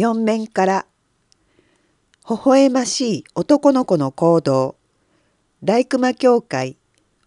[0.00, 0.86] 四面から
[2.30, 4.76] 微笑ましい男の子の行動
[5.64, 6.76] 大熊教会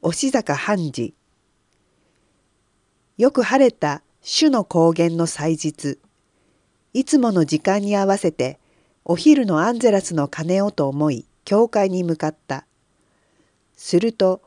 [0.01, 1.13] 押坂判事。
[3.18, 5.99] よく晴れた主の高原の祭日。
[6.94, 8.57] いつもの時間に合わせて
[9.03, 12.65] お昼のアンゼラスの鐘をと思い教会に向かった。
[13.76, 14.42] すると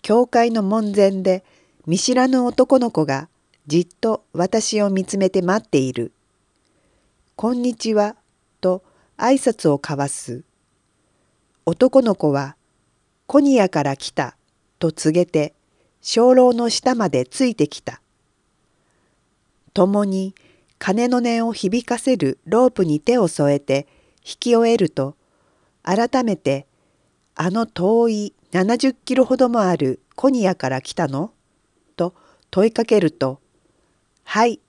[0.00, 1.44] 教会の門前で
[1.86, 3.28] 見知らぬ男の子が
[3.66, 6.14] じっと私を見つめて待っている。
[7.40, 8.16] こんにちは
[8.60, 8.84] と
[9.16, 10.44] 挨拶を交わす。
[11.64, 12.54] 男の子は
[13.26, 14.36] コニアから来た
[14.78, 15.54] と告げて
[16.02, 18.02] 鐘楼の下までついてきた。
[19.72, 20.34] 共に
[20.78, 23.86] 鐘の音を響かせるロープに手を添えて
[24.18, 25.16] 引き終えると
[25.82, 26.66] 改めて
[27.36, 31.32] あの遠い70キロほどもあるコニアから来たの？
[31.96, 32.14] と
[32.50, 33.40] 問いかけると
[34.24, 34.60] 「はい」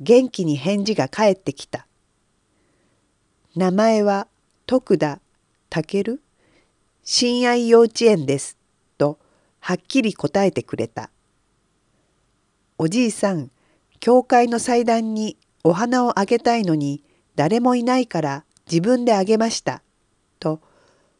[0.00, 1.86] 元気に返事が返ってきた。
[3.54, 4.28] 名前は
[4.66, 5.20] 徳田
[5.70, 6.20] 健
[7.02, 8.58] 親愛幼稚園です
[8.98, 9.18] と
[9.60, 11.10] はっきり答えてくれた。
[12.78, 13.50] おじいさん
[14.00, 17.02] 教会の祭壇にお花をあげたいのに
[17.34, 19.82] 誰もいないから自分であげました」
[20.38, 20.60] と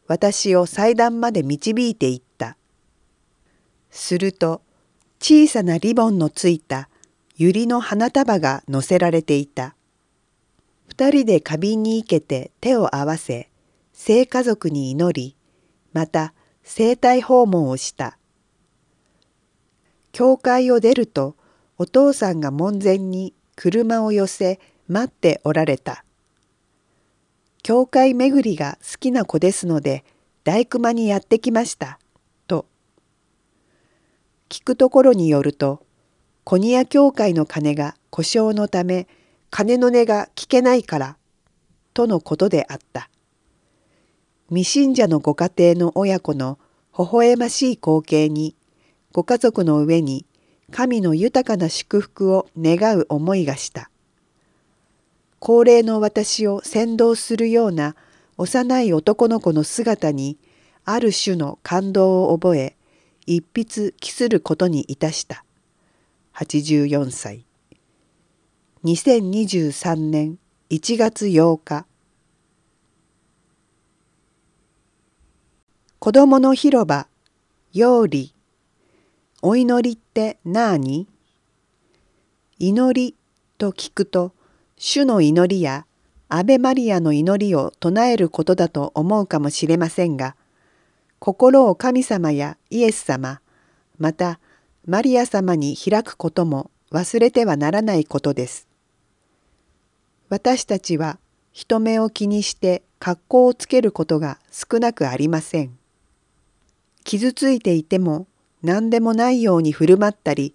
[0.06, 2.56] 私を祭壇まで導いていった。
[3.90, 4.60] すると
[5.18, 6.90] 小さなリボンのついた
[7.38, 9.74] 百合の花束が乗せられていた。
[10.88, 13.50] 二人で花瓶に生けて手を合わせ
[13.92, 15.36] 聖家族に祈り
[15.92, 18.18] また生体訪問をした。
[20.12, 21.36] 教会を出ると
[21.76, 26.04] お父さんが門前に車を寄せ待っておられた。
[27.62, 30.04] 教会巡りが好きな子ですので
[30.44, 31.98] 大熊にやってきました」
[32.46, 32.64] と
[34.48, 35.85] 聞くところによると
[36.48, 39.08] コニア教会の鐘が故障のため
[39.50, 41.16] 鐘の音が聞けないから
[41.92, 43.10] とのことであった。
[44.50, 46.60] 未信者のご家庭の親子の
[46.96, 48.54] 微笑ましい光景に
[49.10, 50.24] ご家族の上に
[50.70, 53.90] 神の豊かな祝福を願う思いがした。
[55.40, 57.96] 高齢の私を先導するような
[58.36, 60.38] 幼い男の子の姿に
[60.84, 62.76] ある種の感動を覚え
[63.26, 65.42] 一筆記することにいたした。
[66.38, 67.46] 84歳。
[68.84, 70.38] 2023年
[70.68, 71.86] 1月8日。
[75.98, 77.08] 子供の広場、
[77.72, 78.34] より。
[79.40, 81.06] お祈りって何？
[82.58, 83.14] 祈り
[83.56, 84.34] と聞くと、
[84.76, 85.86] 主の祈りや
[86.28, 90.36] アベマリアの祈りを唱えることだと思うかもしれませんが、
[91.18, 93.40] 心を神様やイエス様、
[93.98, 94.38] また
[94.86, 98.68] マリア様に開くことも忘れてはならないことです。
[100.28, 101.18] 私たちは
[101.52, 105.76] 人目を気にして格好をつけることが少なくありません。
[107.02, 108.28] 傷ついていても
[108.62, 110.54] 何でもないように振る舞ったり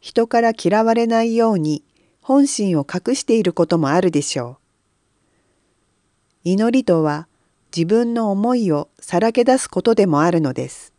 [0.00, 1.84] 人から嫌われないように
[2.20, 4.58] 本心を隠していることもあるでしょ
[6.44, 6.50] う。
[6.50, 7.28] 祈りとは
[7.74, 10.92] 自分の思いをさらけ出すことでもあるのです。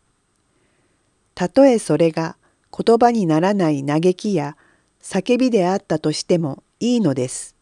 [1.34, 2.36] たとえそれが
[2.76, 4.56] 言葉にならない嘆きや
[5.00, 7.54] 叫びであったとしてもいいのです。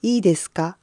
[0.00, 0.78] いいですか？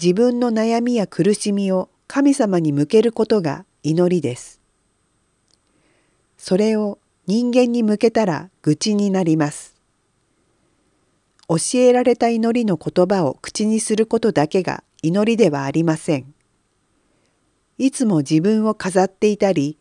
[0.00, 4.60] 自分の悩みや苦しみを神様に向けることが祈りです。
[6.38, 9.74] それを人間に向けたら愚痴になります。
[11.48, 16.34] 教えられた祈りの言葉を口にすることだけが祈りではありません。
[17.78, 19.76] いつも自分を飾っていたり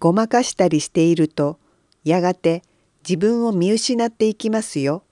[0.00, 1.58] ごまかしたりしていると
[2.04, 2.62] やがて
[3.06, 5.04] 自分を見失っていきますよ。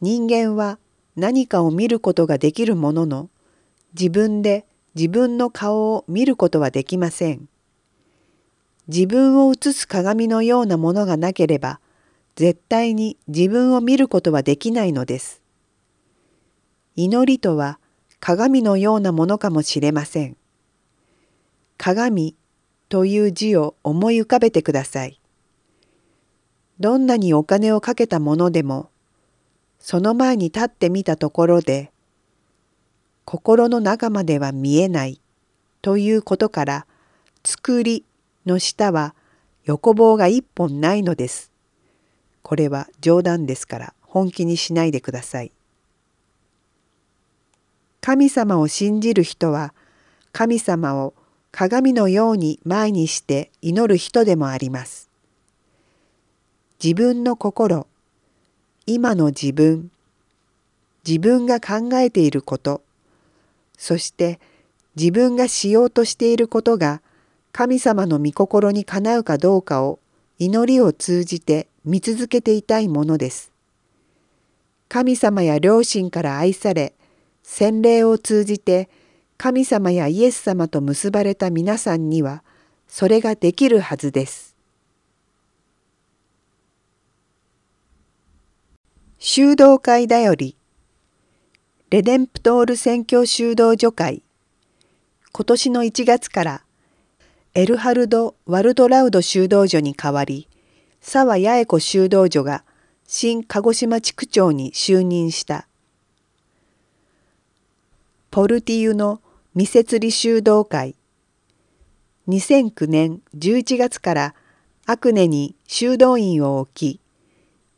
[0.00, 0.78] 人間は
[1.16, 3.30] 何かを見ることができるものの
[3.98, 7.48] 自分で自分の顔を見ることはできません。
[8.86, 11.80] 自分を映す鏡のようなものがなければ
[12.36, 15.42] 絶対に自分を見ることはできないのです。
[16.94, 17.80] 祈りとは
[18.20, 20.36] 鏡のようなものかもしれません。
[21.76, 22.36] 鏡
[22.88, 25.20] という字を思い浮かべてください。
[26.80, 28.90] どんなにお金をかけたものでも
[29.78, 31.92] その前に立ってみたところで
[33.24, 35.20] 心の中までは見えない
[35.82, 36.86] ということから
[37.44, 38.04] 作り
[38.46, 39.14] の下は
[39.64, 41.52] 横棒が一本ないのです。
[42.42, 45.52] これは冗談ですから本気にしないでください。
[48.00, 49.72] 神様を信じる人は
[50.32, 51.14] 神様を
[51.56, 55.08] 鏡のように前にして祈る人でもあります。
[56.82, 57.86] 自分の心、
[58.86, 59.92] 今の自分
[61.06, 62.82] 自分が考えていること
[63.78, 64.40] そして
[64.96, 67.00] 自分がしようとしていることが
[67.52, 70.00] 神様の御心にかなうかどうかを
[70.40, 73.52] 祈りを通じて見続けていたいものです。
[74.88, 76.94] 神様や両親から愛され
[77.44, 78.88] 洗礼を通じて
[79.44, 82.42] 神様やイエス様と結ばれた皆さんには
[82.88, 84.56] それができるはずです。
[89.18, 90.56] 修道会だより
[91.90, 94.22] レデンプトール宣教修道女会
[95.30, 96.62] 今年の1月から
[97.52, 100.48] エルハルド・ワルドラウド修道女に代わり
[101.02, 102.64] 沢八重子修道女が
[103.06, 105.68] 新鹿児島地区長に就任した。
[108.30, 109.20] ポルティユの
[109.56, 110.96] 未設理修道会
[112.26, 114.34] 2009年11月から
[114.84, 117.00] アクネに修道院を置き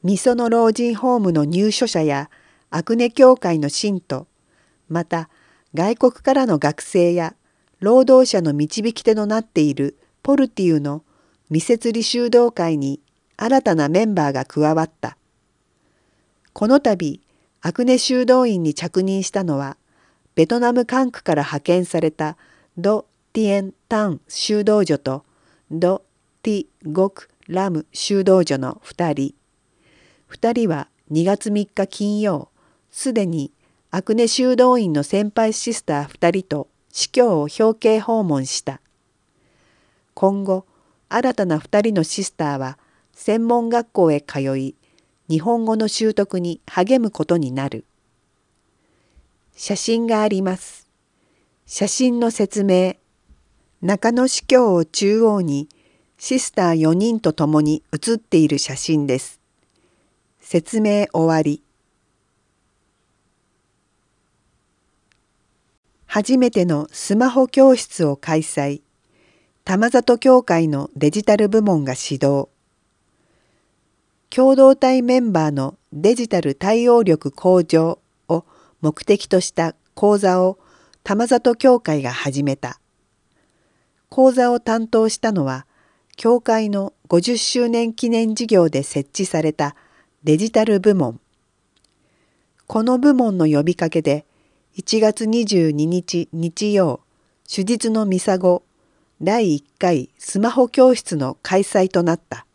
[0.03, 2.31] みその老人ホームの入所者や
[2.71, 4.27] アクネ教会の信徒
[4.89, 5.29] また
[5.75, 7.35] 外国からの学生や
[7.81, 11.05] 労働者の導き手となっているポルティユの
[11.49, 13.01] 未設理修道会に
[13.37, 15.19] 新たなメンバーが加わった。
[16.55, 17.21] この度、
[17.61, 19.77] アクネ修道院に着任したのは、
[20.37, 22.37] ベトナム管区から派遣された
[22.77, 25.25] ド・ティエン・タン修道女と
[25.71, 26.03] ド・
[26.43, 29.35] ティ・ゴク・ラム修道女の2人。
[30.31, 32.51] 2人は2月3日金曜、
[32.91, 33.51] すでに
[33.91, 38.83] アクネ修道院の先輩シスター2人と司教を表敬訪問した。
[40.13, 40.67] 今後、
[41.09, 42.79] 新たな2人のシスターは
[43.15, 44.75] 専門学校へ通い
[45.31, 47.87] 日本語の習得に励むことになる
[49.57, 50.87] 写真があります。
[51.65, 52.97] 写真の説明。
[53.81, 55.69] 中野司教を中央に
[56.19, 59.41] シスター4人と共に写っている写真です。
[60.41, 61.63] 説明終わり。
[66.05, 68.83] 初めてのスマホ教室を開催。
[69.65, 72.49] 玉里教会のデジタル部門が指導
[74.29, 77.99] 共同体メンバーのデジタル対応力向上。
[78.81, 80.59] 目的とした講座を
[81.03, 82.81] 玉里協会が始めた。
[84.09, 85.67] 講座を担当したのは、
[86.17, 89.77] 協会の50周年記念事業で設置された
[90.25, 91.21] デジタル部門。
[92.67, 94.27] この部門の呼びかけで、
[94.77, 97.01] 1月22日日曜、
[97.49, 98.65] 手術のミサゴ
[99.23, 102.47] 第1回スマホ教室の開催となった。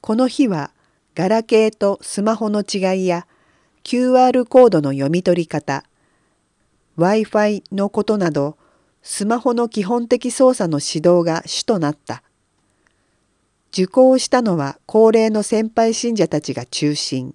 [0.00, 0.72] この日は
[1.14, 3.26] ガラケーとスマホの違いや
[3.84, 5.84] QR コードの読み取り方
[6.98, 8.56] Wi-Fi のことなど
[9.02, 12.22] スマホの基本的操作の指導が主となった。
[13.72, 17.34] 受講したのは高齢の先輩信者たちが中心。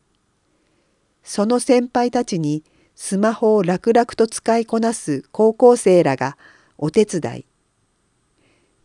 [1.24, 2.63] その先輩たちに
[2.95, 6.38] スマホを楽々と使いこなす高校生らが
[6.77, 7.45] お手伝い。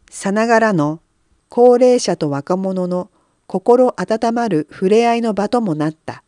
[0.08, 1.00] さながらの
[1.48, 3.10] 高齢者と若者の
[3.46, 6.22] 心温まる触れ合いの場ともなった。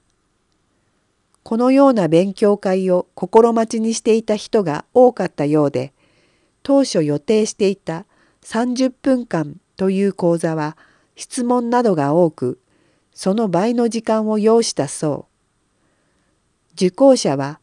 [1.42, 5.92] このような勉強会を心待ちにしていた人が多かったようで、
[6.62, 8.06] 当初予定していた
[8.44, 10.76] 30分間という講座は
[11.16, 12.60] 質問などが多く、
[13.12, 15.32] その倍の時間を要したそう。
[16.74, 17.60] 受講者は、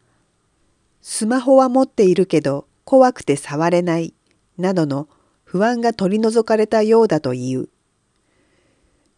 [1.01, 4.13] スマホは持っているけど怖くて触れない
[4.57, 5.07] などの
[5.43, 7.69] 不安が取り除かれたようだという。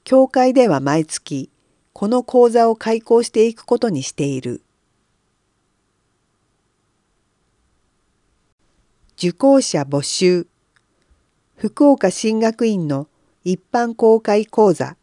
[0.03, 1.50] 教会では毎月
[1.93, 4.62] この講座を開講していくことにしている。
[9.17, 10.48] 受講者募集
[11.55, 13.07] 福岡進学院の
[13.43, 14.98] 一般公開講座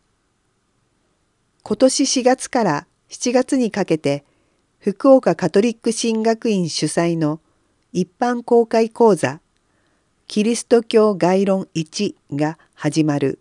[1.63, 4.25] 今年4月から7月にかけて
[4.81, 7.41] 福岡カトリック進学院主催の
[7.93, 9.41] 一般公開講座
[10.27, 13.39] キリスト教概論1が始まる。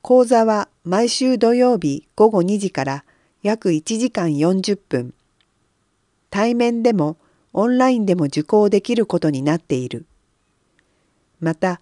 [0.00, 3.04] 講座は毎週土曜日午後2時から
[3.42, 5.14] 約1時間40分。
[6.28, 7.16] 対面でも
[7.54, 10.04] オンラインでも受講できることになっている。
[11.40, 11.80] また、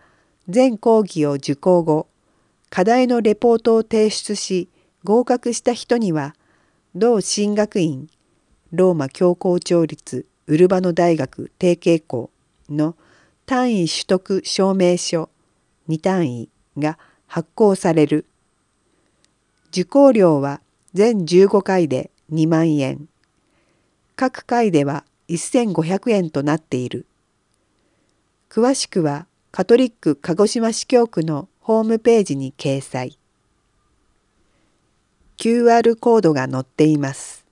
[0.49, 2.07] 全講義を受講後、
[2.71, 4.69] 課題のレポートを提出し
[5.03, 6.37] 合格した人には、
[6.95, 8.09] 同進学院
[8.71, 12.31] ローマ教皇庁立ウルバノ大学提携校
[12.71, 12.95] の
[13.47, 15.29] 単位取得証明書
[15.89, 18.27] 2単位が発行される。
[19.73, 20.61] 受講料は
[20.93, 23.09] 全15回で2万円。
[24.17, 27.07] 各回では1500円となっている。
[28.51, 33.19] 詳しくはカトリック鹿児島市教区のホームページに掲載。
[35.39, 37.47] QR コードが載っています。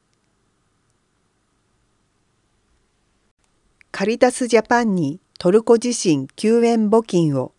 [3.91, 7.53] カリタスジャパンにトルコ地震救援募金を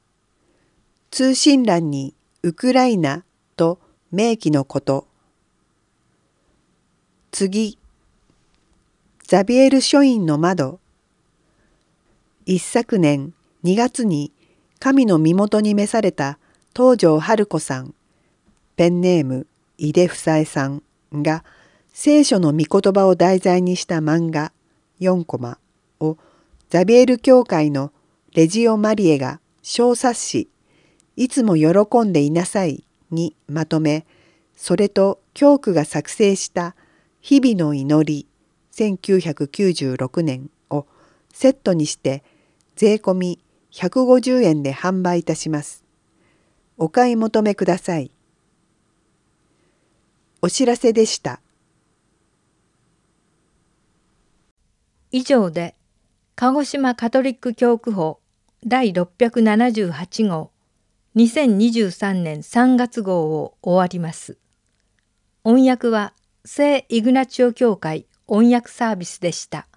[1.12, 3.26] 通信欄にウクライナ
[3.58, 5.09] と明記のこと
[7.32, 7.78] 次。
[9.24, 10.80] ザビエル書院の窓。
[12.46, 13.34] 一昨年
[13.64, 14.32] 2月に
[14.80, 16.40] 神の身元に召された
[16.76, 17.94] 東條春子さん
[18.76, 19.46] ペンネーム
[19.78, 20.82] 井出房江さん
[21.14, 21.44] が
[21.94, 24.52] 聖書の御言葉を題材にした漫画
[25.00, 25.60] 4コマ
[26.00, 26.18] を
[26.70, 27.92] ザビエル教会の
[28.34, 30.50] レジオ・マリエが小冊子
[31.16, 34.08] 「いつも喜んでいなさい」にまとめ
[34.56, 36.76] それと教区が作成した
[37.22, 38.28] 「日々の祈り」
[38.72, 40.86] 1996年を
[41.34, 42.24] セットにして
[42.76, 43.40] 税込み
[43.72, 45.84] 150円で販売いたします。
[46.78, 48.12] お買い求めください。
[50.42, 51.42] お知らせでした。
[55.12, 55.76] 以上で
[56.36, 58.20] 鹿児島カトリック教区法
[58.66, 60.52] 第678号
[61.16, 64.38] 2023年3月号を終わります。
[65.44, 66.14] 音訳は
[66.52, 69.68] 聖イグナチオ教会音訳サービスでした。